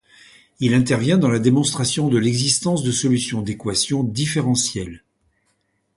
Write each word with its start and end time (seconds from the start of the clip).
Il 0.59 0.73
intervient 0.73 1.19
dans 1.19 1.29
la 1.29 1.37
démonstration 1.37 2.07
de 2.07 2.17
l'existence 2.17 2.81
de 2.81 2.91
solutions 2.91 3.43
d'équations 3.43 4.01
différentielles. 4.03 5.03